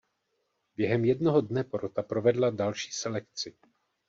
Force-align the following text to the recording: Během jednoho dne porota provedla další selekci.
Během 0.77 1.05
jednoho 1.05 1.41
dne 1.41 1.63
porota 1.63 2.03
provedla 2.03 2.49
další 2.49 2.91
selekci. 2.91 3.57